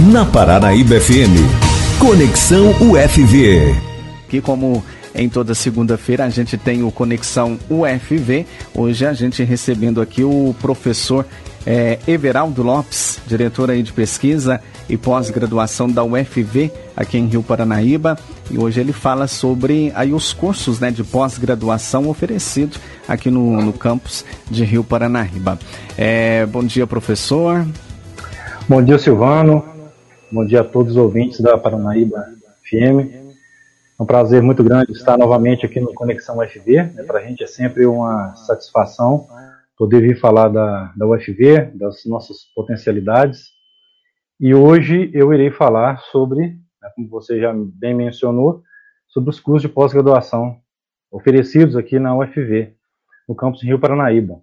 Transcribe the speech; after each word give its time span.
na 0.00 0.24
Paranaíba 0.24 0.98
FM. 0.98 1.36
Conexão 1.98 2.70
UFV. 2.80 3.74
Aqui 4.26 4.40
como 4.40 4.82
em 5.14 5.28
toda 5.28 5.54
segunda-feira 5.54 6.24
a 6.24 6.30
gente 6.30 6.56
tem 6.56 6.82
o 6.82 6.90
Conexão 6.90 7.58
UFV. 7.68 8.46
Hoje 8.74 9.04
a 9.04 9.12
gente 9.12 9.42
recebendo 9.42 10.00
aqui 10.00 10.24
o 10.24 10.54
professor 10.60 11.26
é, 11.66 11.98
Everaldo 12.08 12.62
Lopes, 12.62 13.20
diretor 13.26 13.70
aí 13.70 13.82
de 13.82 13.92
pesquisa 13.92 14.60
e 14.88 14.96
pós-graduação 14.96 15.90
da 15.90 16.02
UFV 16.02 16.72
aqui 16.96 17.18
em 17.18 17.26
Rio 17.26 17.42
Paranaíba. 17.42 18.16
E 18.50 18.56
hoje 18.56 18.80
ele 18.80 18.92
fala 18.92 19.26
sobre 19.26 19.92
aí 19.94 20.14
os 20.14 20.32
cursos 20.32 20.80
né, 20.80 20.90
de 20.90 21.04
pós-graduação 21.04 22.08
oferecidos 22.08 22.80
aqui 23.06 23.30
no, 23.30 23.60
no 23.60 23.72
campus 23.72 24.24
de 24.50 24.64
Rio 24.64 24.82
Paranaíba. 24.82 25.58
É, 25.98 26.46
bom 26.46 26.64
dia, 26.64 26.86
professor. 26.86 27.66
Bom 28.66 28.82
dia, 28.82 28.98
Silvano. 28.98 29.79
Bom 30.32 30.44
dia 30.44 30.60
a 30.60 30.64
todos 30.64 30.92
os 30.92 30.96
ouvintes 30.96 31.40
da 31.40 31.58
Paranaíba 31.58 32.24
FM. 32.62 33.12
É 33.98 34.00
um 34.00 34.06
prazer 34.06 34.40
muito 34.40 34.62
grande 34.62 34.92
estar 34.92 35.18
novamente 35.18 35.66
aqui 35.66 35.80
no 35.80 35.92
Conexão 35.92 36.38
UFV. 36.38 36.84
Né? 36.84 37.02
Para 37.02 37.18
a 37.18 37.22
gente 37.22 37.42
é 37.42 37.48
sempre 37.48 37.84
uma 37.84 38.36
satisfação 38.36 39.26
poder 39.76 40.00
vir 40.00 40.20
falar 40.20 40.46
da, 40.46 40.92
da 40.96 41.04
UFV, 41.04 41.72
das 41.74 42.04
nossas 42.04 42.44
potencialidades. 42.54 43.46
E 44.38 44.54
hoje 44.54 45.10
eu 45.12 45.34
irei 45.34 45.50
falar 45.50 45.98
sobre, 46.12 46.42
né, 46.80 46.90
como 46.94 47.08
você 47.08 47.40
já 47.40 47.52
bem 47.52 47.92
mencionou, 47.92 48.62
sobre 49.08 49.30
os 49.30 49.40
cursos 49.40 49.62
de 49.62 49.74
pós-graduação 49.74 50.60
oferecidos 51.10 51.74
aqui 51.74 51.98
na 51.98 52.16
UFV, 52.16 52.72
no 53.28 53.34
campus 53.34 53.64
Rio 53.64 53.80
Paranaíba, 53.80 54.40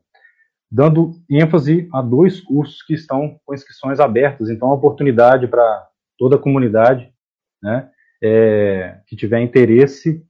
dando 0.70 1.14
ênfase 1.30 1.88
a 1.94 2.02
dois 2.02 2.42
cursos 2.42 2.82
que 2.84 2.94
estão 2.94 3.40
com 3.46 3.54
inscrições 3.54 4.00
abertas. 4.00 4.50
Então, 4.50 4.70
a 4.70 4.74
oportunidade 4.74 5.48
para 5.48 5.88
toda 6.18 6.36
a 6.36 6.40
comunidade 6.40 7.12
né, 7.62 7.90
é, 8.22 9.00
que 9.08 9.16
tiver 9.16 9.42
interesse 9.42 10.24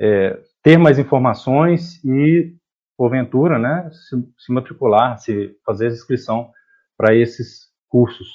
é, 0.00 0.38
ter 0.62 0.78
mais 0.78 0.98
informações 0.98 2.02
e 2.04 2.54
porventura, 2.96 3.58
né, 3.58 3.90
se, 3.92 4.16
se 4.38 4.52
matricular, 4.52 5.18
se 5.18 5.56
fazer 5.64 5.86
a 5.86 5.92
inscrição 5.92 6.50
para 6.96 7.14
esses 7.14 7.70
cursos. 7.88 8.28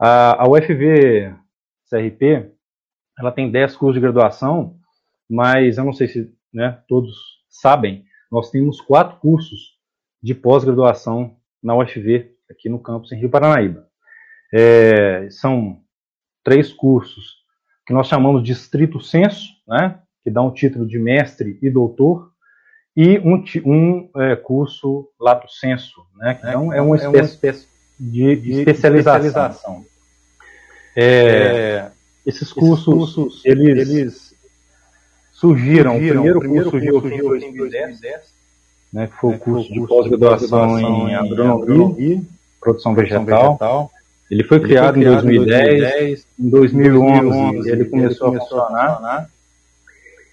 A, 0.00 0.44
a 0.44 0.48
UFV 0.48 1.34
CRP, 1.90 2.52
ela 3.18 3.32
tem 3.32 3.50
10 3.50 3.76
cursos 3.76 3.94
de 3.94 4.00
graduação, 4.00 4.76
mas 5.28 5.78
eu 5.78 5.84
não 5.84 5.92
sei 5.92 6.06
se 6.06 6.32
né, 6.52 6.82
todos 6.86 7.16
sabem, 7.48 8.04
nós 8.30 8.50
temos 8.50 8.80
quatro 8.80 9.18
cursos 9.18 9.77
de 10.22 10.34
pós-graduação 10.34 11.36
na 11.62 11.76
UFV, 11.76 12.32
aqui 12.50 12.68
no 12.68 12.78
campus 12.78 13.12
em 13.12 13.16
Rio 13.16 13.30
Paranaíba. 13.30 13.86
É, 14.52 15.28
são 15.30 15.80
três 16.42 16.72
cursos 16.72 17.36
que 17.86 17.92
nós 17.92 18.06
chamamos 18.06 18.42
de 18.42 18.52
estrito 18.52 19.00
senso, 19.00 19.54
né, 19.66 19.98
que 20.22 20.30
dá 20.30 20.42
um 20.42 20.52
título 20.52 20.86
de 20.86 20.98
mestre 20.98 21.58
e 21.62 21.70
doutor, 21.70 22.32
e 22.96 23.18
um, 23.20 23.44
um 23.64 24.10
é, 24.16 24.34
curso 24.34 25.08
lato 25.20 25.48
senso, 25.48 26.04
né? 26.16 26.36
Então 26.38 26.72
é 26.72 26.82
uma 26.82 26.96
espécie, 26.96 27.16
é 27.16 27.20
uma 27.20 27.24
espécie 27.24 27.68
de, 27.98 28.36
de 28.36 28.50
especialização. 28.58 29.26
especialização. 29.26 29.84
É, 30.96 31.04
é 31.04 31.90
esses 32.26 32.52
cursos, 32.52 32.84
cursos 32.84 33.44
eles, 33.44 33.88
eles 33.88 34.34
surgiram, 35.32 35.92
surgiram, 35.92 36.20
o 36.20 36.22
primeiro, 36.22 36.40
primeiro 36.40 36.70
curso 36.70 36.86
surgiu, 36.86 37.00
surgiu 37.00 37.36
em 37.36 37.56
2010, 37.56 38.34
né, 38.92 39.06
que 39.06 39.14
foi 39.14 39.34
o 39.34 39.38
curso 39.38 39.72
de 39.72 39.86
pós-graduação 39.86 41.08
em 41.08 41.14
agronomia, 41.14 42.22
produção 42.60 42.94
vegetal. 42.94 43.90
Ele 44.30 44.44
foi, 44.44 44.60
criado, 44.60 44.98
em 44.98 45.04
2010, 45.04 45.80
2010 45.80 46.26
em 46.38 46.48
2011, 46.50 47.20
2011 47.20 47.70
ele 47.70 47.84
começou, 47.86 48.28
a 48.28 48.38
funcionar. 48.38 49.30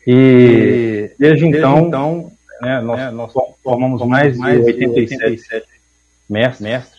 E 0.06 1.12
desde, 1.18 1.48
então, 1.48 1.88
então 1.88 2.32
né, 2.62 2.82
nós, 2.82 3.00
é, 3.00 3.12
nós 3.12 3.32
formamos 3.64 4.06
mais, 4.06 4.38
de 4.38 4.46
87, 4.46 5.24
87 5.24 5.66
mestres, 6.30 6.90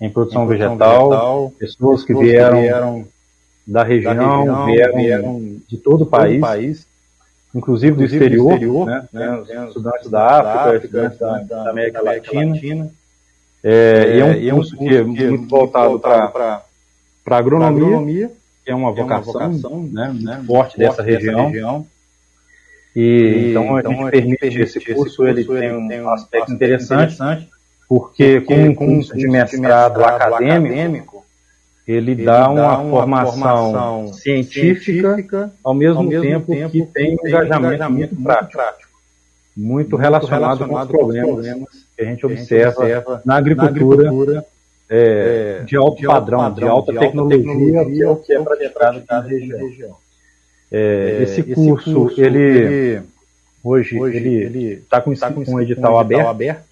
em 0.00 0.10
produção, 0.10 0.46
vegetal, 0.46 1.52
pessoas 1.58 2.04
que 2.04 2.14
vieram, 2.14 3.06
da, 3.66 3.84
região, 3.84 4.66
vieram, 4.66 5.56
de 5.68 5.76
todo 5.76 6.02
o 6.02 6.06
país 6.06 6.86
inclusive, 7.54 7.96
do 7.96 8.04
exterior, 8.04 8.52
exterior 8.52 8.86
né, 8.86 9.08
né, 9.12 9.42
né, 9.48 9.66
estudantes 9.66 10.10
da 10.10 10.26
África, 10.26 10.76
estudantes 10.76 11.18
da, 11.18 11.38
da, 11.38 11.64
da 11.64 11.70
América, 11.70 12.02
Latina. 12.02 12.54
Latina. 12.54 12.90
É, 13.62 14.16
e 14.16 14.20
é 14.20 14.24
um, 14.24 14.30
é 14.30 14.50
curso, 14.50 14.76
que 14.76 14.88
é 14.88 15.02
muito 15.02 15.48
voltado 15.48 16.00
para 16.00 16.62
a 17.26 17.36
agronomia, 17.36 17.86
agronomia, 17.86 18.32
que 18.64 18.70
é 18.70 18.74
uma 18.74 18.90
vocação, 18.90 19.40
é 19.40 19.44
uma 19.44 19.52
vocação 19.52 19.82
né, 19.92 20.16
né, 20.18 20.44
forte 20.46 20.78
dessa 20.78 21.02
região. 21.02 21.48
região 21.48 21.86
e, 22.96 23.50
então, 23.50 23.76
a 23.76 23.80
então, 23.80 23.92
gente 23.92 24.10
permite, 24.10 24.38
permite 24.38 24.62
esse 24.62 24.80
curso, 24.80 25.26
esse 25.26 25.44
curso 25.44 25.56
ele, 25.56 25.60
tem 25.60 25.76
um, 25.76 25.88
tem 25.88 26.00
um 26.00 26.10
aspecto 26.10 26.52
interessante, 26.52 27.14
interessante 27.14 27.48
porque, 27.90 28.40
com 28.42 28.54
um 28.54 28.72
curso 28.72 29.16
de 29.16 29.26
mestrado, 29.26 29.50
de 29.50 29.60
mestrado 29.60 30.04
acadêmico, 30.04 30.72
acadêmico, 30.72 31.19
ele, 31.90 32.12
ele 32.12 32.24
dá, 32.24 32.50
uma, 32.50 32.78
uma 32.78 32.90
formação, 32.90 33.32
formação 33.32 34.12
científica, 34.12 35.14
científica, 35.14 35.52
ao 35.62 35.74
mesmo, 35.74 35.98
ao 35.98 36.04
mesmo 36.04 36.22
tempo, 36.22 36.52
tempo, 36.52 36.70
que 36.70 36.82
tem 36.86 37.18
um 37.22 37.26
engajamento, 37.26 37.74
engajamento 37.74 38.14
muito 38.14 38.22
prático, 38.22 38.52
prático 38.52 38.90
muito, 39.56 39.90
muito 39.90 39.96
relacionado, 39.96 40.58
relacionado, 40.58 40.68
com 40.68 40.82
os 40.82 40.98
problemas, 40.98 41.30
problemas 41.30 41.68
que 41.96 42.02
a 42.02 42.04
gente 42.04 42.26
observa, 42.26 42.82
a 42.82 42.86
gente 42.86 42.98
observa 42.98 43.22
na 43.24 43.36
agricultura, 43.36 44.04
na 44.04 44.08
agricultura 44.08 44.46
é, 44.90 45.58
é, 45.60 45.64
de, 45.64 45.76
alto 45.76 46.00
de 46.00 46.06
alto 46.06 46.18
padrão, 46.18 46.52
de 46.52 46.64
alta, 46.64 46.92
de 46.92 46.98
alta 46.98 47.08
tecnologia, 47.08 47.84
que 47.84 48.02
é 48.02 48.08
o 48.08 48.16
que 48.16 48.32
é 48.32 48.40
praticado 48.40 49.02
na 49.08 49.20
região. 49.20 49.58
região. 49.58 49.96
É, 50.72 51.20
esse, 51.22 51.40
esse, 51.40 51.54
curso, 51.54 51.94
curso 51.94 52.20
ele, 52.20 52.38
ele, 52.38 53.02
hoje, 53.62 53.96
ele 53.96 54.72
está 54.74 55.00
com, 55.00 55.14
tá 55.14 55.30
com, 55.30 55.44
com 55.44 55.54
um 55.54 55.60
edital, 55.60 55.98
aberto. 55.98 56.28
aberto. 56.28 56.64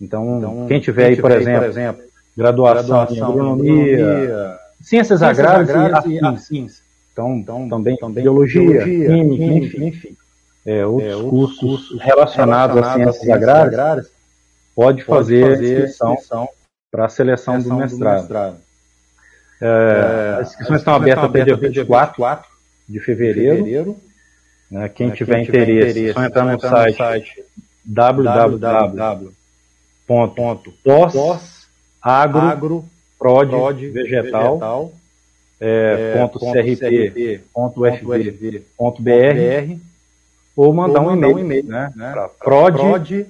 Então, 0.00 0.38
então, 0.38 0.66
quem 0.68 0.80
tiver 0.80 1.02
quem 1.02 1.14
aí, 1.14 1.20
por, 1.20 1.30
tiver 1.30 1.42
exemplo, 1.42 1.60
por 1.60 1.68
exemplo, 1.68 2.02
graduação, 2.36 2.86
graduação 2.86 3.16
em 3.16 3.20
agronomia, 3.20 3.94
agronomia 3.94 4.58
ciências, 4.80 5.22
agrárias, 5.22 5.70
agrárias 5.70 6.04
e 6.06 6.24
afins. 6.24 6.82
Então, 7.12 7.36
então, 7.36 7.68
também, 7.68 7.96
também 7.96 8.22
biologia, 8.22 8.62
biologia 8.62 9.08
química, 9.08 9.44
enfim. 9.44 9.86
enfim. 9.86 10.16
É, 10.64 10.84
outros, 10.84 11.10
é, 11.10 11.16
outros 11.16 11.58
cursos 11.58 12.02
relacionados, 12.02 12.76
relacionados 12.76 12.82
a 12.82 12.92
ciências, 12.92 13.16
ciências 13.16 13.36
agrárias, 13.36 13.74
agrárias 13.74 14.12
pode 14.74 15.04
fazer, 15.04 15.56
fazer 15.56 15.84
inscrição 15.84 16.48
para 16.90 17.06
a 17.06 17.08
seleção, 17.08 17.54
seleção 17.54 17.76
do 17.76 17.80
mestrado. 17.80 18.14
Do 18.14 18.20
mestrado. 18.20 18.56
É, 19.60 20.38
as 20.40 20.50
inscrições 20.50 20.80
estão 20.80 20.94
abertas 20.94 21.24
até 21.24 21.44
dia 21.44 21.56
24 21.56 22.44
de 22.88 23.00
fevereiro. 23.00 23.56
fevereiro. 23.56 23.96
Né, 24.70 24.88
quem, 24.88 25.08
né, 25.08 25.14
tiver 25.14 25.36
quem 25.36 25.44
tiver 25.44 25.62
interesse, 25.62 25.90
interesse, 25.90 26.12
só 26.12 26.24
entrar 26.24 26.44
no 26.44 26.60
site, 26.60 26.96
site 26.96 27.44
www.pós-agro-prod-vegetal 32.06 34.92
é, 35.60 36.28
.crp.ufv.br 36.52 37.42
ou 40.54 40.72
mandar 40.72 41.00
um 41.00 41.10
e-mail, 41.10 41.36
um 41.36 41.38
e 41.38 41.62
né, 41.62 41.92
né, 41.96 42.28
prod, 42.38 43.26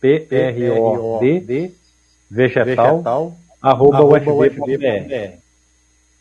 P-R-O-D, 0.00 1.72
vegetal, 2.30 3.34
arroba. 3.62 4.18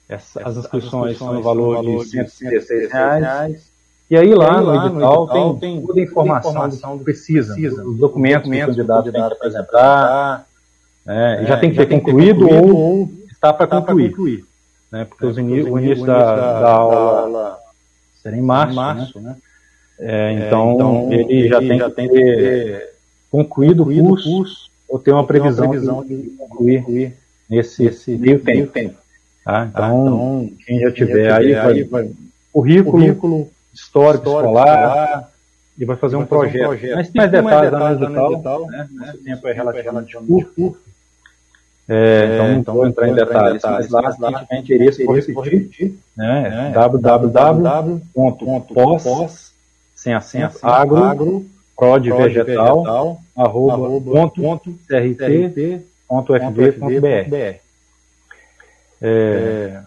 Essa, 0.08 0.48
as 0.48 0.56
inscrições 0.56 1.18
são 1.18 1.34
no 1.34 1.42
valor 1.42 1.82
de 1.82 2.06
136 2.10 2.92
reais. 2.92 3.74
E 4.10 4.16
aí 4.16 4.34
lá, 4.36 4.62
no, 4.62 4.76
edital, 4.76 4.90
no 4.90 5.00
edital 5.00 5.28
tem, 5.30 5.56
tem 5.60 5.82
toda 5.86 6.00
a 6.00 6.04
informação, 6.04 6.52
informação 6.52 6.98
que 7.00 7.04
precisa, 7.04 7.54
precisa 7.54 7.84
os 7.84 7.98
documentos, 7.98 8.50
que 8.50 8.56
o 8.56 8.66
candidato 8.68 9.12
tem 9.12 9.28
que 9.28 9.34
apresentar, 9.34 10.48
é, 11.08 11.44
é, 11.44 11.46
já 11.46 11.58
tem 11.58 11.72
que 11.72 11.78
ter 11.78 11.88
concluído, 11.88 12.48
concluído 12.48 12.78
ou 12.78 13.10
está 13.32 13.54
para 13.54 13.68
concluir. 13.68 14.10
concluir. 14.10 14.46
Né, 14.92 15.06
porque 15.06 15.26
é, 15.26 15.28
os 15.28 15.38
in, 15.38 15.62
o 15.64 15.80
início 15.80 16.06
da, 16.06 16.36
da, 16.36 16.60
da 16.62 16.72
aula 16.72 17.60
será 18.22 18.38
em 18.38 18.42
março, 18.42 18.76
março 18.76 19.20
né? 19.20 19.30
né? 19.30 19.36
É, 19.98 20.34
então, 20.34 20.74
então, 20.74 21.14
ele, 21.14 21.48
já 21.48 21.60
tem 21.60 21.80
já 21.80 21.90
que 21.90 22.08
ter 22.08 22.90
concluído 23.32 23.84
o 23.84 23.86
curso, 23.86 24.30
curso, 24.30 24.70
ou 24.90 25.00
ter 25.00 25.12
uma 25.12 25.26
previsão, 25.26 25.66
uma 25.66 25.72
previsão 25.72 26.06
de, 26.06 26.30
concluir, 26.38 26.80
concluir 26.80 27.14
nesse, 27.50 27.84
nesse 27.84 28.18
meio 28.18 28.40
tempo. 28.40 28.72
tempo. 28.72 28.96
Tá? 29.44 29.68
Então, 29.70 29.84
ah, 29.84 30.44
então, 30.44 30.52
quem 30.66 30.80
já 30.80 30.92
tiver, 30.92 31.32
aí, 31.32 31.54
vai, 31.54 31.74
aí 31.74 31.84
vai, 31.84 32.12
currículo, 32.52 32.92
currículo 32.92 33.50
histórico, 33.74 34.28
escolar, 34.28 35.32
e 35.78 35.86
vai 35.86 35.96
fazer 35.98 36.16
um, 36.16 36.26
projeto. 36.26 36.64
um, 36.64 36.68
projeto. 36.68 36.96
Mas 36.96 37.10
tem 37.10 37.20
mais 37.20 37.32
detalhes 37.32 37.72
lá 37.72 38.10
no 38.10 38.34
edital, 38.34 38.68
né? 38.68 38.90
Nosso 38.92 39.18
tempo 39.20 39.48
é 39.48 39.54
relativamente 39.54 40.18
curto. 40.18 40.78
É, 41.88 42.34
então, 42.34 42.48
não 42.48 42.58
então, 42.58 42.74
vou 42.74 42.88
entrar 42.88 43.08
em 43.08 43.14
detalhes, 43.14 43.62
mas 43.64 43.90
lá, 43.90 44.02
lá 44.18 44.46
quem 44.50 44.64
tiver 44.64 44.86
interesse, 44.86 45.04
vou 45.04 45.44
repetir, 45.44 46.00
né? 46.18 46.72
www.pós, 46.74 47.94
sem 49.96 50.14
acento, 50.14 50.58
agro, 50.64 51.04
agro 51.04 51.46
prod 51.76 52.10
vegetal, 52.10 53.20
arroba, 53.36 53.78
ponto, 54.32 54.74
crt, 54.88 55.84
ponto 56.08 56.34
fv.br. 56.34 57.60
É, 59.02 59.82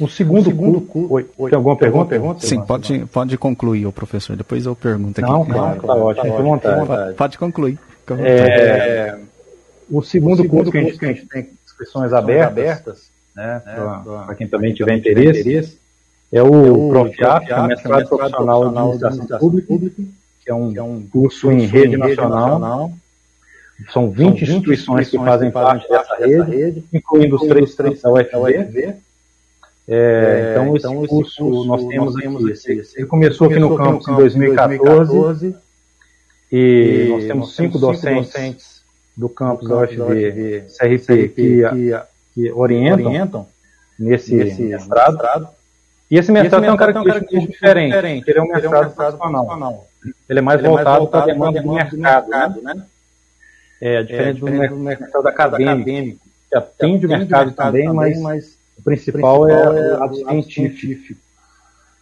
O 0.00 0.08
segundo, 0.08 0.40
o 0.40 0.44
segundo 0.44 0.80
curso. 0.80 1.14
Oi, 1.14 1.26
Oi, 1.38 1.50
tem 1.50 1.56
alguma 1.56 1.76
pergunta? 1.76 2.08
pergunta? 2.10 2.46
Sim, 2.46 2.60
pode, 2.60 3.06
pode 3.06 3.38
concluir, 3.38 3.86
o 3.86 3.92
professor. 3.92 4.36
Depois 4.36 4.66
eu 4.66 4.74
pergunto 4.74 5.20
aqui. 5.20 5.30
Não, 5.30 5.46
claro, 5.46 5.80
tá, 5.80 5.86
tá 5.86 5.94
ótimo, 5.94 6.36
tá 6.36 6.42
vontade. 6.42 6.86
Pode, 6.86 7.14
pode 7.14 7.38
concluir. 7.38 7.78
É, 8.18 9.18
o, 9.90 10.02
segundo 10.02 10.40
o 10.40 10.42
segundo 10.42 10.70
curso 10.70 10.72
que 10.72 10.78
a 10.78 10.82
gente, 10.82 10.98
que 10.98 11.04
a 11.04 11.08
gente 11.08 11.26
tem 11.26 11.50
inscrições 11.64 12.12
abertas, 12.12 12.48
abertas 12.48 13.10
né, 13.34 13.62
né 13.64 14.02
para 14.26 14.34
quem 14.34 14.48
também 14.48 14.72
tiver 14.74 14.96
interesse, 14.96 15.40
interesse 15.40 15.78
é 16.32 16.42
o, 16.42 16.66
é 16.66 16.70
o 16.70 16.88
PROFIAP, 16.88 17.50
é 17.50 17.56
o 17.56 17.66
Mestrado 17.66 18.08
Profissional 18.08 18.64
em 18.64 18.78
Administração 18.78 19.38
Pública, 19.38 20.02
que 20.42 20.50
é 20.50 20.54
um, 20.54 20.72
que 20.72 20.78
é 20.78 20.82
um 20.82 21.06
curso 21.06 21.50
em 21.50 21.66
rede 21.66 21.96
nacional. 21.96 22.58
nacional. 22.58 22.92
São 23.92 24.10
20, 24.10 24.16
São 24.16 24.36
20 24.36 24.42
instituições 24.42 25.08
que 25.08 25.18
fazem 25.18 25.50
parte 25.50 25.88
dessa 25.88 26.16
rede, 26.16 26.50
rede 26.50 26.84
incluindo 26.92 27.36
os 27.36 27.42
três, 27.42 27.74
três 27.74 28.00
da 28.00 28.10
UFV. 28.10 28.96
É, 29.88 30.50
então, 30.52 30.76
esse, 30.76 30.86
então, 30.86 31.06
curso, 31.06 31.44
curso 31.44 31.64
nós 31.66 31.86
temos 31.86 32.14
nós 32.14 32.24
aqui. 32.24 32.50
Esse, 32.50 32.72
esse, 32.72 32.98
ele 32.98 33.06
começou, 33.06 33.46
aqui 33.46 33.58
no 33.58 33.76
campus 33.76 34.08
em 34.08 34.14
2014, 34.14 35.12
2014 35.12 35.56
e, 36.50 36.56
e 36.56 37.08
nós 37.08 37.24
temos 37.24 37.54
cinco 37.54 37.78
docentes, 37.78 38.32
docentes 38.32 38.82
do 39.16 39.28
campus 39.28 39.68
da 39.68 39.76
UFV, 39.76 40.66
CRP, 40.78 41.28
que, 41.28 41.62
que 42.34 42.52
orientam, 42.52 43.06
orientam 43.06 43.48
nesse, 43.98 44.34
nesse 44.34 44.62
mestrado. 44.62 45.12
mestrado. 45.12 45.48
E 46.10 46.18
esse 46.18 46.30
mestrado 46.30 46.60
tem 46.60 46.70
uma 46.70 46.76
característica 46.76 47.36
um 47.36 47.46
diferente, 47.46 47.92
diferente. 47.92 48.30
Ele 48.30 48.38
é 48.38 48.42
um 48.42 48.46
mestrado, 48.46 48.74
é 48.74 48.78
um 48.78 48.84
mestrado 48.84 49.16
profissional. 49.16 49.88
Ele 50.28 50.38
é 50.38 50.42
mais 50.42 50.60
ele 50.60 50.68
voltado, 50.68 50.98
voltado 50.98 51.10
para 51.10 51.22
a 51.22 51.34
demanda, 51.34 51.60
demanda 51.60 51.84
do 51.90 51.96
mercado, 51.96 52.28
mercado 52.28 52.62
né? 52.62 52.74
né? 52.74 52.82
É, 53.80 54.02
diferente, 54.02 54.28
é, 54.28 54.32
diferente 54.32 54.68
do, 54.70 54.76
do 54.76 54.82
mercado 54.82 55.28
acadêmico, 55.28 56.26
que 56.48 56.56
atende 56.56 57.06
o 57.06 57.08
mercado, 57.08 57.46
mercado 57.46 57.52
também, 57.52 57.88
mas, 57.88 58.20
mas 58.20 58.58
o 58.78 58.82
principal, 58.82 59.42
principal 59.42 59.48
é, 59.48 59.52
é 59.52 59.94
o 59.94 59.98
lado 59.98 60.14
científico. 60.14 60.80
científico. 60.80 61.20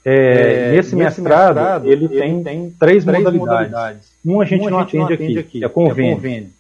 É, 0.05 0.72
nesse, 0.72 0.94
mestrado, 0.94 1.55
mestrado, 1.55 1.90
ele, 1.90 2.08
tem, 2.08 2.43
tem, 2.43 2.70
três, 2.78 3.05
três 3.05 3.05
modalidades. 3.05 3.38
modalidades. 3.38 4.12
Uma 4.22 4.43
a 4.43 4.46
gente, 4.46 4.69
não, 4.69 4.78
atende 4.78 4.99
não 4.99 5.05
atende 5.06 5.38
aqui, 5.38 5.38
aqui 5.38 5.64
é 5.64 5.69
convênio. 5.69 6.12
É 6.12 6.14
convênio. 6.14 6.50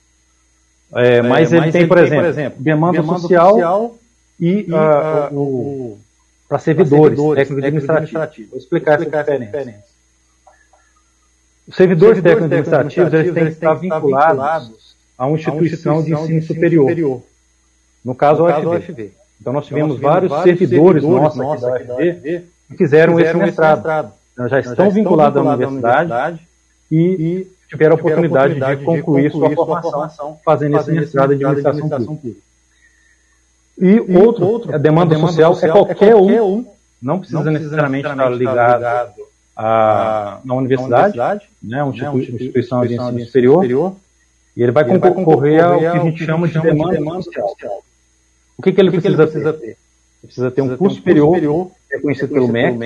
É, 0.94 1.22
mas, 1.22 1.52
ele, 1.52 1.60
mas 1.60 1.72
tem, 1.72 1.80
ele 1.82 1.88
por, 1.88 1.98
exemplo, 1.98 2.22
por 2.22 2.28
exemplo, 2.28 2.62
demanda, 2.62 3.00
demanda 3.00 3.18
social, 3.20 3.50
social, 3.50 3.98
e, 4.38 4.66
uh, 4.70 5.34
o, 5.34 5.98
para 6.48 6.58
servidores, 6.58 7.18
servidores 7.18 7.48
técnicos 7.48 7.90
administrativos. 7.90 8.50
Vou 8.50 8.58
explicar, 8.58 8.96
Vou 8.96 9.02
explicar 9.02 9.20
essa, 9.20 9.32
diferença. 9.32 9.56
essa 9.56 9.70
diferença. 9.70 9.94
Os 11.66 11.76
servidores, 11.76 12.22
servidores 12.22 12.50
técnicos 12.50 12.72
administrativos, 12.72 13.12
eles 13.14 13.34
têm 13.34 13.44
que 13.44 13.50
estar 13.50 13.74
vinculados 13.74 14.96
a 15.16 15.26
uma 15.26 15.36
instituição, 15.36 16.02
de 16.02 16.12
ensino, 16.12 16.42
superior. 16.42 16.88
superior. 16.88 17.22
No 18.04 18.14
caso, 18.14 18.42
no 18.42 18.48
a 18.48 18.58
UFV. 18.58 19.12
Então, 19.40 19.52
nós 19.52 19.66
tivemos, 19.66 19.96
então, 19.96 20.10
nós 20.12 20.26
tivemos 20.26 20.32
vários, 20.32 20.32
servidores, 20.42 21.02
servidores 21.02 21.36
nossos 21.36 21.64
aqui 21.64 21.84
da 21.84 21.94
UFV 21.96 22.44
que 22.68 22.76
fizeram, 22.76 23.20
esse 23.20 23.34
mestrado. 23.34 23.76
mestrado. 23.76 24.12
Então, 24.32 24.48
já 24.48 24.60
estão, 24.60 24.74
já 24.74 24.88
vinculados, 24.88 25.36
à 25.36 25.42
universidade, 25.42 26.12
universidade 26.12 26.48
e, 26.90 26.98
e 26.98 27.50
tiveram 27.74 27.96
a 27.96 27.98
oportunidade, 27.98 28.54
de, 28.54 28.60
concluir 28.60 29.30
de 29.30 29.30
concluir 29.30 29.30
sua 29.30 29.50
formação, 29.50 29.90
formação 29.90 30.38
fazendo 30.44 30.78
esse 30.78 30.92
mestrado 30.92 31.36
de 31.36 31.44
administração, 31.44 31.86
administração 31.86 32.16
pública. 32.16 32.40
E, 33.76 33.86
e 33.86 34.16
outro, 34.16 34.46
outro, 34.46 34.74
a 34.74 34.78
demanda, 34.78 35.14
a 35.14 35.16
demanda 35.16 35.32
social, 35.32 35.52
é 35.52 35.54
social, 35.54 35.70
é 35.70 35.72
qualquer, 35.72 36.08
é 36.08 36.12
qualquer 36.12 36.42
um, 36.42 36.64
não 37.02 37.18
precisa, 37.18 37.42
não 37.42 37.52
necessariamente, 37.52 38.08
estar 38.08 38.30
ligado, 38.30 38.84
à, 39.56 40.40
à 40.48 40.54
universidade, 40.54 41.18
universidade 41.18 41.48
né, 41.62 41.82
uma 41.82 41.92
né, 41.92 41.98
instituição, 41.98 42.40
instituição 42.40 42.86
de 42.86 42.94
ensino, 42.94 43.26
superior, 43.26 43.54
superior, 43.56 43.96
e 44.56 44.62
ele 44.62 44.72
vai, 44.72 44.88
ele 44.88 44.98
concorrer, 44.98 45.64
ao 45.64 45.78
que 45.78 45.86
a 45.86 45.98
gente 45.98 46.24
chama 46.24 46.48
de 46.48 46.60
demanda, 46.60 46.92
de 46.92 46.98
demanda 46.98 47.22
social. 47.22 47.48
social. 47.48 47.82
O 48.56 48.62
que, 48.62 48.72
que 48.72 48.80
ele, 48.80 48.90
que 48.90 49.00
precisa, 49.00 49.22
ele 49.22 49.30
precisa 49.30 49.52
ter? 49.52 49.58
ter? 49.58 49.66
Ele 49.66 49.76
precisa 50.22 50.50
ter 50.50 50.62
um 50.62 50.76
curso 50.76 50.96
superior, 50.96 51.70
reconhecido 51.90 52.32
pelo 52.32 52.48
MEC, 52.48 52.78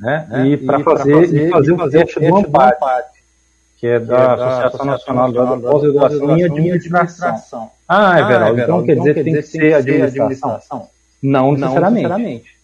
né, 0.00 0.26
né, 0.28 0.46
e 0.46 0.56
para 0.56 0.80
fazer, 0.80 1.14
fazer, 1.14 1.50
fazer, 1.50 1.72
o 1.72 1.90
teste 1.90 2.20
do 2.20 2.36
AMPAD, 2.36 3.06
que 3.78 3.86
é 3.86 4.00
da, 4.00 4.34
Associação 4.34 4.86
Nacional 4.86 5.32
da 5.32 5.56
Pós-Graduação 5.56 6.36
em 6.36 6.44
Administração. 6.44 7.70
Ah, 7.88 8.20
Everaldo, 8.20 8.60
então 8.60 8.84
quer 8.84 8.96
dizer 8.96 9.14
que 9.14 9.24
tem 9.24 9.34
que 9.34 9.42
ser 9.42 9.74
administração? 9.74 10.88
Não 11.22 11.52
necessariamente. 11.52 12.56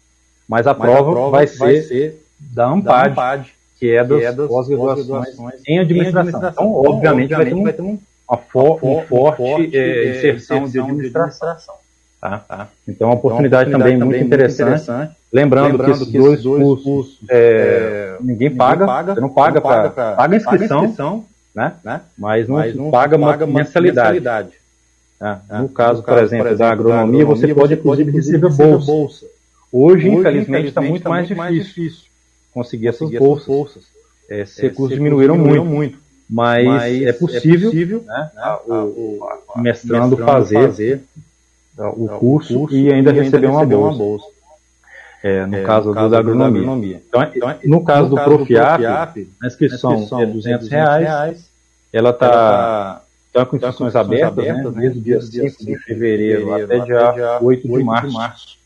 Mas 0.49 0.67
a 0.67 0.75
prova 0.75 1.31
vai 1.31 1.47
ser 1.47 2.21
da 2.39 2.67
AMPAD, 2.67 3.55
que 3.79 3.91
é 3.91 4.05
das 4.05 4.49
pós-graduações 4.49 5.37
em 5.67 5.79
administração. 5.79 6.51
Então, 6.51 6.73
obviamente, 6.73 7.31
vai 7.31 7.47
ter 7.47 7.55
uma 7.55 8.37
forte 8.37 9.67
inserção 9.67 10.69
de 10.69 10.81
administração. 10.81 11.75
Tá? 12.25 12.39
Tá? 12.39 12.69
Então, 12.89 13.09
uma 13.09 13.17
oportunidade, 13.17 13.69
então, 13.69 13.81
também, 13.81 13.99
também 13.99 14.21
muito 14.21 14.27
interessante. 14.27 14.83
interessante. 14.83 15.15
Lembrando, 15.31 15.73
Lembrando, 15.73 15.93
que 15.93 16.03
esses 16.03 16.09
que 16.11 16.19
dois, 16.19 16.43
dois 16.43 16.83
cursos, 16.83 17.19
é, 17.29 17.37
é, 17.37 18.17
ninguém, 18.19 18.49
ninguém 18.49 18.57
paga, 18.57 18.87
paga, 18.87 19.15
você 19.15 19.21
não 19.21 19.29
paga 19.29 19.61
para 19.61 19.91
paga, 19.91 20.35
inscrição, 20.35 20.79
paga 20.79 20.87
inscrição 20.87 21.25
né? 21.55 21.75
né? 21.85 22.01
Mas 22.17 22.49
não, 22.49 22.57
Mas 22.57 22.75
não 22.75 22.91
paga, 22.91 23.19
paga 23.19 23.45
uma 23.45 23.59
mensalidade. 23.59 24.21
mensalidade. 24.21 24.53
É, 25.21 25.37
no, 25.55 25.63
no, 25.65 25.69
caso, 25.69 26.03
por 26.03 26.17
exemplo, 26.17 26.47
exemplo 26.47 26.57
da, 26.57 26.71
agronomia, 26.71 26.97
da 26.97 27.03
agronomia, 27.03 27.27
você 27.27 27.55
pode, 27.55 27.75
inclusive, 27.75 28.11
receber 28.11 28.49
bolsa. 28.49 28.87
bolsa. 28.87 29.27
Hoje, 29.71 30.09
Hoje, 30.09 30.09
infelizmente, 30.09 30.69
está 30.69 30.81
muito, 30.81 31.03
tá 31.03 31.11
mais, 31.11 31.29
muito 31.29 31.39
difícil 31.43 31.55
mais 31.55 31.67
difícil 31.67 32.05
conseguir 32.55 32.89
essas 32.89 33.11
bolsas. 33.11 33.47
bolsas. 33.47 33.83
É, 34.31 34.41
esses 34.41 34.59
recursos 34.59 34.97
diminuíram, 34.97 35.37
diminuíram 35.37 35.67
muito. 35.67 35.99
muito. 35.99 36.05
Mas, 36.31 36.67
mas, 36.67 37.03
é 37.03 37.13
possível, 37.13 37.69
é 37.69 37.71
possível 37.71 38.05
né, 38.07 38.31
né, 38.35 38.59
o 38.67 39.21
mestrando, 39.57 40.17
mestrando 40.17 40.17
fazer, 40.17 40.55
fazer 40.55 41.05
o, 41.79 42.09
curso, 42.19 42.59
curso 42.59 42.77
e 42.77 42.93
ainda, 42.93 43.11
e 43.11 43.21
receber, 43.21 43.47
uma 43.47 43.65
bolsa. 43.65 43.97
Uma 43.97 44.05
bolsa. 44.05 44.27
É, 45.23 45.47
no, 45.47 45.57
é, 45.57 45.63
caso, 45.63 45.89
no 45.89 45.95
caso 45.95 46.11
da 46.11 46.19
agronomia. 46.19 46.61
agronomia. 46.61 47.03
Então, 47.09 47.23
então, 47.23 47.49
no, 47.65 47.79
no 47.79 47.85
caso, 47.85 48.09
do, 48.11 48.17
caso 48.17 48.29
Profiap, 48.29 48.83
do 48.83 48.85
Profiap, 48.85 49.29
a 49.43 49.47
inscrição, 49.47 49.91
a 49.91 49.95
inscrição 49.95 50.21
é 50.21 50.27
200, 50.27 50.67
é 50.67 50.77
reais, 50.77 51.07
reais 51.07 51.55
ela 51.95 52.11
está 52.11 53.03
tá 53.33 53.47
com 53.47 53.57
inscrições 53.57 53.95
abertas, 53.95 54.39
abertas 54.39 54.75
né, 54.75 54.81
desde 54.83 54.99
o 54.99 55.03
dia 55.03 55.21
5 55.21 55.65
de 55.65 55.79
fevereiro 55.79 56.53
até 56.53 56.79
dia 56.81 57.39
8 57.41 57.69
de 57.69 57.85
março. 57.85 58.59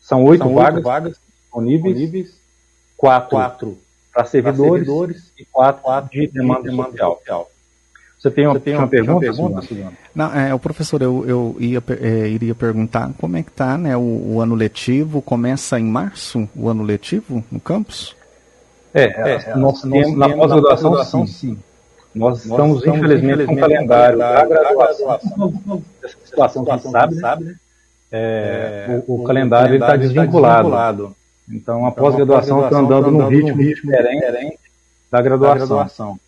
são 0.00 0.24
oito 0.24 0.48
vagas, 0.48 0.82
vagas 0.82 1.18
disponíveis, 1.18 1.94
disponíveis, 1.94 2.43
quatro, 2.96 3.30
quatro 3.30 3.78
para 4.12 4.24
servidores, 4.24 4.86
servidores, 4.86 5.32
e 5.38 5.44
quatro, 5.44 5.82
quatro 5.82 6.10
de 6.10 6.26
demanda, 6.28 6.62
de 6.62 6.70
demanda 6.70 6.90
social. 6.90 7.18
social. 7.18 7.50
Você 8.24 8.30
tem 8.30 8.46
uma, 8.46 8.54
Você 8.54 8.60
tem 8.60 8.72
uma, 8.72 8.82
uma 8.82 8.88
pergunta, 8.88 9.20
pergunta 9.20 9.92
Não, 10.14 10.34
é, 10.34 10.54
o 10.54 10.58
professor, 10.58 11.02
eu, 11.02 11.26
eu 11.26 11.56
ia, 11.58 11.82
é, 12.00 12.28
iria 12.28 12.54
perguntar 12.54 13.10
como 13.18 13.36
é 13.36 13.42
que 13.42 13.50
está 13.50 13.76
né, 13.76 13.94
o, 13.96 14.00
o, 14.00 14.40
ano 14.40 14.54
letivo, 14.54 15.20
começa 15.20 15.78
em 15.78 15.84
março 15.84 16.48
o 16.56 16.70
ano 16.70 16.82
letivo 16.82 17.44
no 17.52 17.60
campus? 17.60 18.16
É, 18.94 19.04
é 19.04 19.56
nós, 19.56 19.84
nós 19.84 20.02
temos 20.02 20.16
na 20.16 20.30
pós-graduação 20.30 21.26
sim. 21.26 21.58
Nós, 22.14 22.46
nós 22.46 22.78
estamos, 22.78 22.86
infelizmente, 22.86 23.44
com 23.44 23.54
o 23.54 23.58
calendário 23.58 24.18
da 24.18 24.46
graduação, 24.46 25.12
essa 26.02 26.16
situação 26.24 26.64
que 26.64 26.70
a 26.70 26.76
gente 26.76 26.90
sabe, 26.90 27.14
sabe 27.16 27.44
né? 27.44 27.54
É, 28.10 29.02
o, 29.06 29.12
o, 29.12 29.22
o, 29.22 29.24
calendário 29.24 29.74
está 29.74 29.96
desvinculado. 29.96 30.70
desvinculado. 30.70 31.16
Então, 31.48 31.86
a 31.86 31.90
então, 31.90 32.02
pós-graduação 32.02 32.64
está 32.64 32.78
andando 32.78 33.10
num 33.10 33.28
ritmo, 33.28 33.56
ritmo 33.56 33.90
diferente 33.90 34.58
da 35.10 35.20
graduação. 35.20 35.58
Da 35.58 35.66
graduação. 35.66 36.18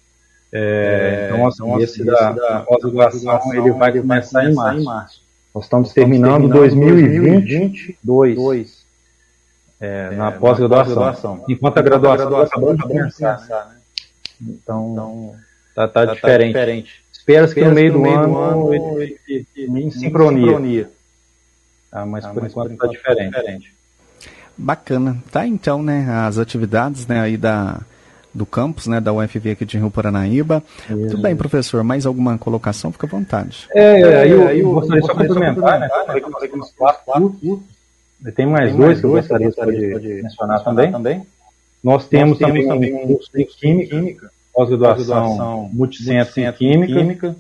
É, 0.52 1.28
é, 1.30 1.32
então, 1.32 1.46
assim, 1.46 1.64
então, 1.64 1.80
esse, 1.80 2.04
da, 2.04 2.32
da 2.32 2.61
pós-graduação 2.61 3.54
ele 3.54 3.70
vai 3.73 3.99
começar 3.99 4.44
em 4.44 4.52
março. 4.54 4.85
março. 4.85 5.25
Nós 5.54 5.64
estamos 5.64 5.90
terminando 5.92 6.49
2022 6.49 8.85
é, 9.80 10.11
na 10.11 10.30
pós-graduação. 10.32 11.44
Enquanto 11.49 11.78
a 11.78 11.82
graduação 11.82 12.40
acabou 12.40 12.76
de 12.76 12.82
começar. 12.82 13.40
Né? 13.49 13.76
Então, 14.42 14.92
então 14.92 15.35
tá, 15.75 15.88
tá, 15.88 16.06
tá, 16.06 16.14
diferente. 16.14 16.49
diferente. 16.49 17.02
Espero 17.11 17.52
que 17.52 17.64
no 17.64 17.73
meio 17.73 17.92
do, 17.92 18.04
ano, 18.04 18.38
ano 18.38 18.75
ele 18.75 19.18
fique 19.25 19.64
em 19.64 19.90
sincronia. 19.90 20.90
Tá, 21.90 22.06
mas, 22.06 22.25
ah, 22.25 22.32
por 22.32 22.46
enquanto 22.46 22.73
está 22.73 22.87
diferente. 22.87 23.75
Bacana. 24.56 25.18
Tá 25.30 25.46
então, 25.46 25.82
né, 25.82 26.06
as 26.26 26.38
atividades, 26.38 27.06
né, 27.06 27.20
aí 27.20 27.36
da 27.36 27.80
do 28.32 28.44
campus, 28.44 28.86
né, 28.86 29.00
da 29.00 29.14
UFV 29.14 29.52
aqui 29.52 29.64
de 29.64 29.78
Rio 29.78 29.90
Paranaíba. 29.90 30.62
Isso. 30.90 31.08
Tudo 31.08 31.22
bem, 31.22 31.34
professor, 31.34 31.82
mais 31.82 32.04
alguma 32.04 32.36
colocação? 32.36 32.92
Fica 32.92 33.06
à 33.06 33.08
vontade. 33.08 33.66
É, 33.72 34.00
é 34.00 34.20
aí 34.20 34.30
eu, 34.30 34.42
eu 34.50 34.72
gostaria 34.72 35.02
só 35.02 35.14
complementar, 35.14 35.80
né, 35.80 35.88
falei 36.06 36.20
que 36.20 36.54
eu 36.54 36.58
nos 36.58 36.70
quatro 36.72 37.40
tem 38.34 38.46
mais 38.46 38.70
tem 38.70 38.80
dois 38.80 39.00
que 39.00 39.06
eu 39.06 39.10
gostaria, 39.10 39.46
gostaria 39.46 39.98
de, 39.98 40.00
de 40.00 40.22
mencionar 40.22 40.62
também. 40.62 40.92
também. 40.92 41.26
Nós 41.82 42.06
temos, 42.06 42.38
Nós 42.38 42.50
temos 42.50 42.66
também 42.66 42.94
um 42.94 43.06
curso 43.06 43.30
de 43.32 43.44
Química, 43.44 44.30
pós-graduação 44.52 45.70
multicentro 45.72 46.40
em 46.40 46.52
química, 46.52 46.94
química, 46.94 47.36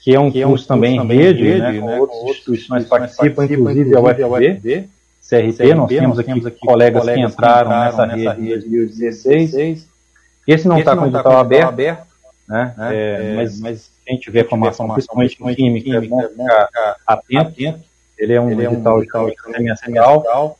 que 0.00 0.14
é 0.14 0.20
um, 0.20 0.30
que 0.30 0.40
é 0.40 0.46
um 0.46 0.50
curso, 0.50 0.66
curso 0.66 0.68
também 0.68 0.96
em 0.96 1.06
rede, 1.06 1.42
rede 1.42 1.60
né, 1.60 1.80
com 1.80 1.86
né, 1.86 2.00
outras 2.00 2.22
instituições 2.22 2.84
participam, 2.86 3.34
participam, 3.34 3.70
inclusive 3.70 3.96
a 3.96 4.00
UFV, 4.00 4.88
CRP, 5.20 5.52
CRP, 5.52 5.74
nós 5.74 5.88
temos 5.88 6.18
aqui, 6.18 6.30
aqui 6.30 6.58
colegas, 6.60 7.02
colegas 7.02 7.26
que 7.26 7.32
entraram, 7.32 7.70
nessa, 7.70 8.06
nessa 8.06 8.32
rede 8.32 8.66
em 8.66 8.70
2016. 8.70 9.88
Esse 10.46 10.66
não 10.66 10.78
está 10.78 10.96
com 10.96 11.04
o 11.04 11.06
edital 11.06 11.36
aberto, 11.38 11.68
aberto 11.68 12.10
né? 12.50 12.74
né? 12.76 12.90
É, 12.92 13.36
mas, 13.36 13.60
mas 13.60 13.92
quem 14.04 14.18
tiver 14.18 14.48
formação, 14.48 14.92
principalmente 14.92 15.40
em 15.40 15.54
química, 15.54 15.84
química 15.84 16.04
é 16.04 16.08
bom 16.08 16.22
ficar 16.28 16.96
atento. 17.06 17.48
atento. 17.48 17.90
Ele 18.18 18.32
é 18.32 18.40
um 18.40 18.50
Ele 18.50 18.66
edital, 18.66 18.94
é 18.94 18.98
um 18.98 19.28
edital 19.28 19.76
semestral 19.76 20.58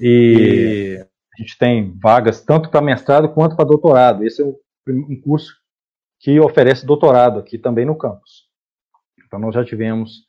e 0.00 1.06
a 1.32 1.42
gente 1.42 1.56
tem 1.56 1.94
vagas 2.02 2.40
tanto 2.40 2.68
para 2.68 2.80
mestrado 2.80 3.28
quanto 3.28 3.54
para 3.54 3.64
doutorado. 3.64 4.24
Esse 4.24 4.42
é 4.42 4.44
um 4.44 5.20
curso 5.22 5.54
que 6.18 6.40
oferece 6.40 6.84
doutorado 6.84 7.38
aqui 7.38 7.56
também 7.56 7.86
no 7.86 7.94
campus. 7.94 8.48
Então 9.24 9.38
nós 9.38 9.54
já 9.54 9.64
tivemos 9.64 10.26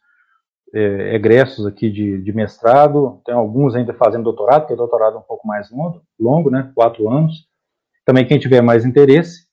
é, 0.73 1.15
egressos 1.15 1.65
aqui 1.65 1.89
de, 1.89 2.21
de, 2.21 2.33
mestrado, 2.33 3.21
tem 3.25 3.35
alguns 3.35 3.75
ainda 3.75 3.93
fazendo 3.93 4.23
doutorado, 4.23 4.61
porque 4.61 4.73
o 4.73 4.77
doutorado 4.77 5.17
é 5.17 5.19
um 5.19 5.23
pouco 5.23 5.45
mais 5.47 5.69
longo, 5.69 6.01
longo 6.19 6.49
né, 6.49 6.71
quatro 6.73 7.07
anos. 7.09 7.45
Também 8.05 8.25
quem 8.25 8.39
tiver 8.39 8.61
mais 8.61 8.85
interesse, 8.85 9.45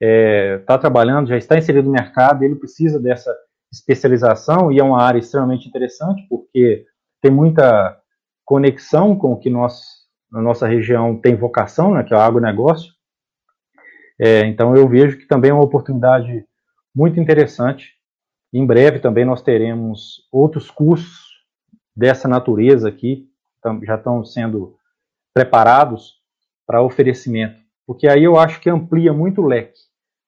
é, 0.00 0.58
tá 0.60 0.78
trabalhando, 0.78 1.28
já 1.28 1.36
está 1.36 1.58
inserido 1.58 1.84
no 1.84 1.92
mercado, 1.92 2.42
ele 2.42 2.56
precisa 2.56 2.98
dessa 2.98 3.36
especialização 3.70 4.72
e 4.72 4.80
é 4.80 4.82
uma 4.82 5.02
área 5.02 5.18
extremamente 5.18 5.68
interessante 5.68 6.26
porque 6.26 6.86
tem 7.20 7.30
muita 7.30 7.97
conexão 8.48 9.14
com 9.14 9.32
o 9.32 9.38
que 9.38 9.50
nós, 9.50 10.06
na 10.32 10.40
nossa 10.40 10.66
região, 10.66 11.14
tem 11.20 11.36
vocação, 11.36 11.92
né, 11.92 12.02
que 12.02 12.14
é 12.14 12.16
o 12.16 12.20
agronegócio. 12.20 12.90
É, 14.18 14.46
então, 14.46 14.74
eu 14.74 14.88
vejo 14.88 15.18
que 15.18 15.26
também 15.26 15.50
é 15.50 15.54
uma 15.54 15.62
oportunidade 15.62 16.46
muito 16.94 17.20
interessante. 17.20 17.92
Em 18.50 18.64
breve 18.64 19.00
também 19.00 19.26
nós 19.26 19.42
teremos 19.42 20.26
outros 20.32 20.70
cursos 20.70 21.26
dessa 21.94 22.26
natureza 22.26 22.88
aqui, 22.88 23.28
já 23.82 23.96
estão 23.96 24.24
sendo 24.24 24.76
preparados 25.34 26.14
para 26.66 26.80
oferecimento. 26.80 27.60
Porque 27.86 28.08
aí 28.08 28.24
eu 28.24 28.38
acho 28.38 28.62
que 28.62 28.70
amplia 28.70 29.12
muito 29.12 29.42
o 29.42 29.46
leque. 29.46 29.78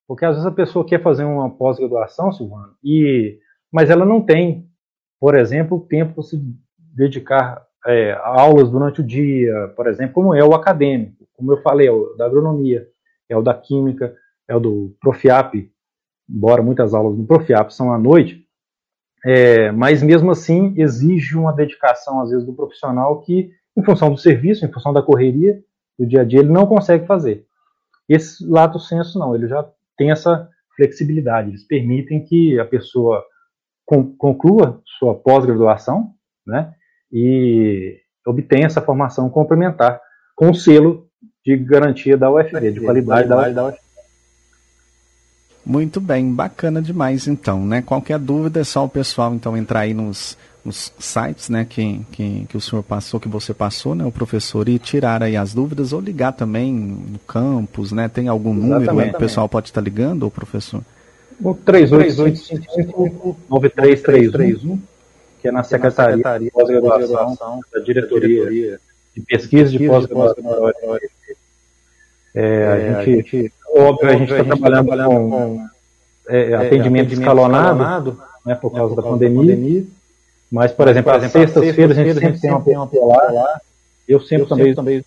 Porque 0.07 0.27
às 0.27 0.33
vezes 0.33 0.47
a 0.47 0.55
pessoa 0.55 0.87
quer 0.87 1.03
fazer 1.03 1.25
uma 1.25 1.49
pós-graduação, 1.49 2.31
Silvano, 2.33 2.75
e, 2.85 3.39
mas 3.73 3.89
ela 3.89 4.05
não 4.05 4.21
tem, 4.21 4.69
por 5.19 5.35
exemplo, 5.35 5.87
tempo 5.89 6.13
para 6.13 6.23
se 6.23 6.39
dedicar 6.77 7.70
é, 7.87 8.13
aulas 8.23 8.71
durante 8.71 9.01
o 9.01 9.05
dia, 9.05 9.69
por 9.77 9.87
exemplo, 9.87 10.15
como 10.15 10.35
é 10.35 10.45
o 10.45 10.55
acadêmico, 10.55 11.27
como 11.35 11.53
eu 11.53 11.63
falei, 11.63 11.89
é 11.89 11.93
o 11.93 12.15
da 12.17 12.27
agronomia, 12.27 12.87
é 13.29 13.37
o 13.37 13.43
da 13.43 13.55
química, 13.55 14.15
é 14.47 14.55
o 14.55 14.61
do 14.61 14.97
Profiap, 15.01 15.55
embora 16.29 16.63
muitas 16.63 16.93
aulas 16.93 17.17
do 17.17 17.25
Profiap 17.25 17.73
são 17.73 17.93
à 17.93 17.99
noite, 17.99 18.47
é, 19.25 19.71
mas 19.71 20.03
mesmo 20.03 20.31
assim 20.31 20.75
exige 20.77 21.37
uma 21.37 21.53
dedicação, 21.53 22.21
às 22.21 22.31
vezes, 22.31 22.45
do 22.45 22.55
profissional 22.55 23.21
que, 23.21 23.51
em 23.77 23.83
função 23.83 24.11
do 24.11 24.19
serviço, 24.19 24.65
em 24.65 24.73
função 24.73 24.93
da 24.93 25.03
correria 25.03 25.63
do 25.99 26.07
dia 26.07 26.23
a 26.23 26.25
dia, 26.25 26.41
ele 26.41 26.51
não 26.51 26.67
consegue 26.67 27.07
fazer. 27.07 27.47
Esse 28.09 28.47
lato 28.47 28.79
senso 28.79 29.19
não, 29.19 29.35
ele 29.35 29.47
já 29.47 29.69
tem 29.97 30.11
essa 30.11 30.49
flexibilidade, 30.75 31.51
eles 31.51 31.67
permitem 31.67 32.25
que 32.25 32.59
a 32.59 32.65
pessoa 32.65 33.23
conclua 34.19 34.81
sua 34.99 35.15
pós-graduação, 35.15 36.15
né, 36.47 36.73
e 37.13 37.99
obtenha 38.27 38.67
essa 38.67 38.81
formação 38.81 39.29
complementar 39.29 40.01
com 40.37 40.51
o 40.51 40.55
selo 40.55 41.07
de 41.45 41.57
garantia 41.57 42.17
da 42.17 42.31
UFV, 42.31 42.73
de 42.73 42.81
qualidade 42.81 43.29
da 43.55 43.67
UFV. 43.67 43.79
Muito 45.65 46.01
bem, 46.01 46.33
bacana 46.33 46.81
demais 46.81 47.27
então, 47.29 47.65
né? 47.67 47.83
Qualquer 47.83 48.19
dúvida 48.19 48.61
é 48.61 48.65
só 48.65 48.85
o 48.85 48.89
pessoal 48.89 49.35
então 49.35 49.57
entrar 49.57 49.81
aí 49.81 49.93
nos, 49.93 50.37
nos 50.65 50.93
sites, 50.99 51.49
né, 51.49 51.67
que, 51.69 52.01
que, 52.13 52.47
que 52.49 52.57
o 52.57 52.61
senhor 52.61 52.83
passou, 52.83 53.21
que 53.21 53.29
você 53.29 53.53
passou, 53.53 53.95
né, 53.95 54.05
o 54.05 54.11
professor, 54.11 54.69
e 54.69 54.79
tirar 54.79 55.23
aí 55.23 55.37
as 55.37 55.53
dúvidas 55.53 55.93
ou 55.93 56.01
ligar 56.01 56.33
também 56.33 56.73
no 56.73 57.19
campus, 57.21 57.93
né? 57.93 58.09
Tem 58.09 58.27
algum 58.29 58.53
Exatamente. 58.53 58.87
número 58.87 59.01
aí 59.01 59.11
que 59.11 59.17
o 59.17 59.21
pessoal 59.21 59.49
pode 59.49 59.69
estar 59.69 59.81
ligando, 59.81 60.27
o 60.27 60.31
professor? 60.31 60.83
O 61.43 61.55
3855 61.55 63.37
9331 63.49 64.79
que 65.41 65.49
é 65.49 65.53
na 65.53 65.63
Secretaria, 65.63 66.17
Secretaria 66.17 66.47
de 66.47 66.51
Pós-Graduação 66.51 67.61
da 67.73 67.81
Diretoria 67.81 68.79
de 69.15 69.21
Pesquisa 69.23 69.71
de 69.71 69.87
Pós-Graduação 69.87 70.99
é, 72.33 72.45
é, 72.45 72.95
a, 72.95 73.05
gente, 73.05 73.53
óbvio, 73.75 74.09
a 74.09 74.13
gente 74.13 74.33
está 74.33 74.45
trabalhando, 74.45 74.87
trabalhando 74.87 75.31
com 75.31 75.67
é, 76.29 76.51
é 76.51 76.55
atendimento, 76.55 77.13
escalonado, 77.13 77.81
escalonado 77.81 78.23
né, 78.47 78.55
por 78.55 78.71
causa 78.73 78.95
da 78.95 79.03
pandemia, 79.03 79.57
pandemia. 79.57 79.85
Mas, 80.51 80.73
por 80.73 80.87
exemplo, 80.89 81.13
às 81.13 81.31
sextas-feiras 81.31 81.99
a 81.99 82.05
gente 82.05 82.21
sempre 82.21 82.41
tem 82.65 82.77
uma 82.77 82.87
pessoa 82.87 83.33
lá. 83.33 83.61
Eu 84.07 84.21
sempre 84.21 84.47
também 84.75 85.05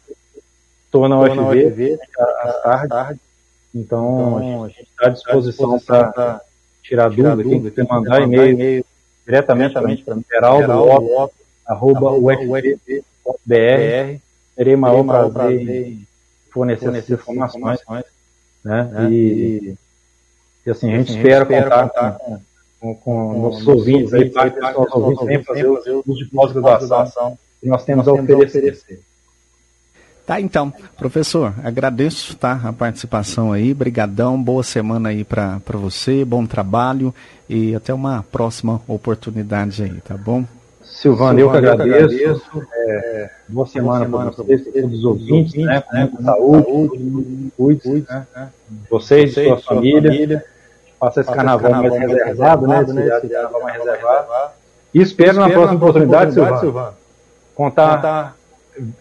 estou 0.86 1.08
na 1.08 1.20
UFV, 1.20 1.98
à 2.64 2.88
tarde. 2.88 3.20
Então, 3.74 4.38
então, 4.38 4.64
a 4.64 4.68
gente 4.68 4.84
está 4.84 5.08
à 5.08 5.10
disposição 5.10 5.80
para 5.80 6.42
tirar 6.82 7.10
dúvida. 7.10 7.44
Quem 7.44 7.62
quiser 7.62 7.88
mandar 7.88 8.22
e-mail 8.22 8.86
diretamente 9.26 9.74
para 9.74 9.88
mim, 9.88 10.04
Geraldo 10.30 11.32
arroba 11.66 12.12
ufb.br. 12.12 12.94
Terei 14.56 14.76
maior 14.76 15.04
prazer 15.04 15.70
em 15.70 16.08
fornecer 16.52 16.90
essas 16.90 17.10
informações. 17.10 17.80
Né? 17.90 18.04
né? 18.64 19.10
E, 19.10 19.76
e, 20.66 20.70
assim, 20.70 20.94
a 20.94 20.98
gente, 20.98 21.12
assim, 21.12 21.20
espera 21.20 21.46
contar 21.46 21.90
com, 22.20 22.40
com, 22.80 22.96
com 22.96 23.42
nossos 23.42 23.68
ouvintes, 23.68 24.14
aí, 24.14 24.30
parte 24.30 24.60
dos 24.60 24.74
nossos 24.74 24.94
ouvintes, 24.94 25.26
vem 25.26 25.44
fazer 25.44 25.68
o 25.68 26.04
curso 26.04 26.24
de 26.24 26.30
pós-graduação 26.30 27.38
que 27.60 27.68
nós 27.68 27.84
temos 27.84 28.08
a 28.08 28.12
oferecer. 28.12 29.02
Tá, 30.26 30.40
então, 30.40 30.72
professor, 30.98 31.54
agradeço 31.62 32.36
tá, 32.38 32.62
a 32.64 32.72
participação 32.72 33.52
aí, 33.52 33.74
brigadão, 33.74 34.42
boa 34.42 34.64
semana 34.64 35.10
aí 35.10 35.26
para 35.26 35.60
você, 35.74 36.24
bom 36.24 36.46
trabalho 36.46 37.14
e 37.50 37.76
até 37.76 37.94
uma 37.94 38.24
próxima 38.32 38.82
oportunidade 38.88 39.84
aí, 39.84 40.00
tá 40.00 40.16
bom? 40.16 40.46
Silvano, 40.82 41.40
eu 41.40 41.52
que 41.52 41.58
agradeço. 41.58 42.16
Eu 42.16 42.36
agradeço. 42.36 42.68
É, 42.74 43.30
boa 43.50 43.68
semana, 43.68 44.06
semana 44.06 44.32
para 44.32 44.44
vocês, 44.46 44.64
todos 44.64 45.00
os 45.00 45.04
ouvintes, 45.04 45.56
né? 45.56 45.84
né 45.92 46.08
com 46.08 46.24
saúde, 46.24 46.66
saúde 46.68 47.52
cuide, 47.58 48.06
né? 48.10 48.26
Vocês, 48.90 49.34
vocês, 49.34 49.48
sua, 49.48 49.60
sua 49.60 49.76
família. 49.76 50.10
família. 50.10 50.46
Faça 50.98 51.20
esse 51.20 51.34
carnaval, 51.34 51.70
carnaval 51.70 52.00
mais 52.00 52.12
reservado, 52.12 52.68
né? 52.68 52.82
Esse 52.82 52.94
né? 52.94 53.30
carnaval 53.30 53.62
mais 53.62 53.78
reservado. 53.78 54.28
E 54.94 55.02
espero, 55.02 55.38
na 55.38 55.50
próxima 55.50 55.76
oportunidade, 55.76 56.32
oportunidade 56.32 56.62
Silvano, 56.62 56.94
contar, 57.56 57.96
contar 57.96 58.36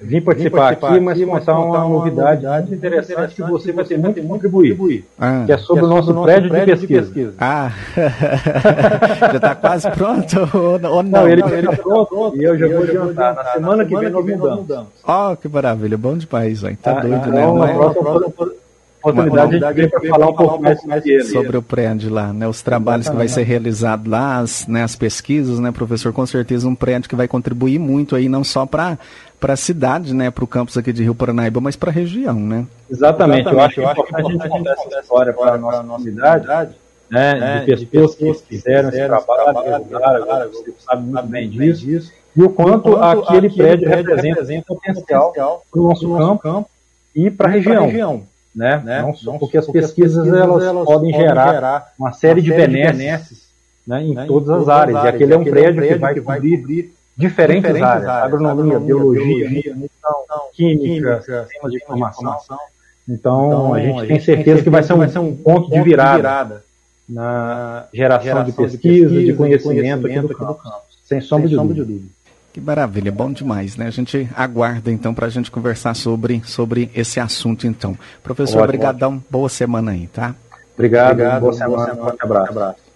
vim 0.00 0.20
participar, 0.20 0.72
aqui, 0.72 1.00
mas 1.00 1.16
aqui, 1.16 1.26
contar 1.26 1.58
uma, 1.58 1.84
uma 1.84 1.88
novidade, 1.88 2.42
novidade 2.42 2.74
interessante 2.74 3.34
que 3.34 3.42
você 3.42 3.72
vai 3.72 3.84
ter 3.84 3.96
muito 3.96 4.20
a 4.20 4.22
contribuir, 4.22 5.04
ah. 5.18 5.44
que 5.46 5.52
é 5.52 5.56
sobre, 5.56 5.80
que 5.80 5.84
é 5.84 5.84
sobre 5.84 5.84
o 5.84 5.88
nosso, 5.88 6.12
nosso 6.12 6.24
prédio, 6.24 6.50
prédio, 6.50 6.76
de, 6.76 6.86
pesquisa. 6.86 7.02
De 7.02 7.14
pesquisa. 7.14 7.34
Ah, 7.38 7.72
já 9.30 9.36
está 9.36 9.54
quase 9.54 9.90
pronto 9.90 10.58
ou, 10.58 10.78
não? 10.78 11.02
Não, 11.02 11.28
ele 11.28 11.40
já 11.40 11.60
está 11.60 11.76
pronto 11.76 12.32
e 12.36 12.44
eu 12.44 12.58
já 12.58 12.68
vou 12.68 12.82
adiantar. 12.82 13.34
Na 13.34 13.44
semana 13.44 13.84
que 13.84 13.96
vem 13.96 14.10
nós 14.10 14.24
mudamos. 14.24 14.86
Ó, 15.04 15.32
oh, 15.32 15.36
que 15.36 15.48
maravilha, 15.48 15.96
bom 15.96 16.16
demais, 16.16 16.64
hein? 16.64 16.78
Tá 16.80 16.98
ah, 16.98 17.00
doido, 17.00 17.30
né? 17.30 17.40
Não, 17.42 17.58
na 17.58 17.68
próxima 17.68 18.52
oportunidade 19.02 19.64
a 19.64 19.72
gente 19.72 19.90
para 19.90 20.08
falar 20.08 20.28
um 20.28 20.34
pouco 20.34 20.62
mais 20.62 20.80
sobre, 20.80 21.24
sobre 21.24 21.56
o 21.56 21.62
prédio 21.62 22.10
lá, 22.10 22.32
né? 22.32 22.46
Os 22.46 22.62
trabalhos 22.62 23.08
que 23.08 23.16
vai 23.16 23.28
ser 23.28 23.42
realizado 23.42 24.08
lá, 24.08 24.38
as, 24.38 24.66
né, 24.66 24.82
as 24.82 24.94
pesquisas, 24.94 25.58
né, 25.58 25.72
professor? 25.72 26.12
Com 26.12 26.24
certeza 26.24 26.68
um 26.68 26.74
prédio 26.74 27.08
que 27.08 27.16
vai 27.16 27.26
contribuir 27.26 27.78
muito 27.78 28.14
aí, 28.14 28.28
não 28.28 28.44
só 28.44 28.64
para 28.64 28.98
para 29.42 29.54
a 29.54 29.56
cidade, 29.56 30.14
né, 30.14 30.30
para 30.30 30.44
o 30.44 30.46
campus 30.46 30.78
aqui 30.78 30.92
de 30.92 31.02
Rio 31.02 31.16
Paranaíba, 31.16 31.60
mas 31.60 31.74
para 31.74 31.90
a 31.90 31.92
região, 31.92 32.38
né? 32.38 32.64
Exatamente. 32.88 33.40
Exatamente. 33.40 33.52
Eu 33.52 33.60
acho, 33.60 33.80
eu 33.80 33.88
acho 33.88 34.02
que 34.04 34.14
é 34.14 34.18
a 34.18 34.22
gente 34.22 34.48
contar 34.48 34.72
essa 34.72 35.00
história 35.00 35.32
para 35.32 35.54
a 35.54 35.58
nossa, 35.58 35.82
nossa 35.82 36.04
cidade, 36.04 36.74
né, 37.10 37.34
né, 37.34 37.64
de 37.66 37.86
pessoas, 37.86 38.40
que 38.40 38.56
fizeram 38.56 38.88
esse 38.88 39.04
trabalho, 39.04 39.84
trabalho 39.84 40.50
você 40.52 40.72
sabe 40.78 41.02
muito 41.02 41.26
bem 41.26 41.50
disso, 41.50 42.12
e 42.36 42.42
o 42.42 42.50
quanto, 42.50 42.96
aquele, 42.96 43.50
prédio 43.50 43.88
representa 43.88 44.64
potencial 44.64 45.32
para 45.70 45.80
o 45.80 45.88
nosso 45.88 46.38
campo 46.38 46.70
e 47.12 47.28
para 47.28 47.48
a 47.48 47.50
região 47.50 48.22
né? 48.54 48.80
né? 48.84 49.02
Não, 49.02 49.14
só, 49.14 49.38
porque 49.38 49.58
as 49.58 49.66
pesquisas, 49.66 50.16
pesquisas 50.16 50.40
elas, 50.40 50.62
elas, 50.62 50.84
podem 50.84 51.12
gerar, 51.12 51.92
uma 51.98 52.12
série, 52.12 52.40
de 52.40 52.52
benesses 52.52 53.48
né, 53.86 54.02
em, 54.02 54.14
né, 54.14 54.26
todas, 54.26 54.44
em 54.44 54.52
todas 54.52 54.62
as 54.62 54.68
áreas. 54.68 54.96
áreas. 54.96 55.12
E 55.12 55.16
aquele 55.16 55.32
é 55.32 55.38
um 55.38 55.44
prédio, 55.44 55.82
que 55.82 55.94
vai, 55.96 56.20
cobrir 56.20 56.92
diferentes, 57.16 57.62
diferentes 57.62 57.82
áreas, 57.82 58.08
áreas 58.08 58.24
agronomia, 58.24 58.78
biologia, 58.78 59.48
biologia 59.48 59.74
química, 60.52 60.84
química, 60.84 61.22
sistemas 61.22 61.72
de 61.72 61.76
informação. 61.78 62.58
Então, 63.08 63.46
então, 63.46 63.74
a 63.74 63.80
gente 63.80 64.00
a 64.00 64.06
tem 64.06 64.20
certeza 64.20 64.62
que 64.62 64.70
vai 64.70 64.82
ser 64.82 64.94
um, 64.94 65.08
ser 65.08 65.18
um 65.18 65.34
ponto 65.34 65.70
de 65.70 65.80
virada, 65.82 66.16
virada 66.16 66.64
na 67.08 67.86
geração, 67.92 68.24
geração 68.24 68.44
de, 68.44 68.52
pesquisa, 68.52 68.78
de 68.78 68.98
pesquisa, 69.02 69.24
de 69.24 69.34
conhecimento, 69.34 70.06
aqui 70.06 70.20
do 70.20 70.28
campus, 70.28 70.62
sem 71.04 71.20
sombra 71.20 71.48
de 71.48 71.56
dúvida. 71.56 72.06
Que 72.52 72.60
maravilha, 72.60 73.10
bom 73.10 73.32
demais, 73.32 73.76
né? 73.76 73.86
A 73.86 73.90
gente 73.90 74.28
aguarda 74.36 74.90
então 74.90 75.14
para 75.14 75.26
a 75.26 75.30
gente 75.30 75.50
conversar 75.50 75.94
sobre, 75.94 76.42
sobre 76.44 76.90
esse 76.94 77.18
assunto 77.18 77.66
então. 77.66 77.96
Professor, 78.22 78.62
obrigadão, 78.62 79.22
boa 79.30 79.48
semana 79.48 79.92
aí, 79.92 80.06
tá? 80.06 80.34
Obrigado, 80.74 81.12
Obrigado 81.12 81.40
boa, 81.40 81.52
boa 81.52 81.52
semana, 81.54 81.94
semana, 81.94 82.12
um 82.12 82.24
abraço. 82.24 82.50
abraço. 82.50 82.91